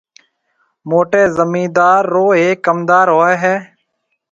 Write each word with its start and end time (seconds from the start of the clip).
موٽيَ 0.89 1.21
زميندار 1.37 2.01
رو 2.13 2.25
هيَڪ 2.39 2.57
ڪمندار 2.65 3.05
هوئي 3.17 3.35
هيَ۔ 3.43 3.55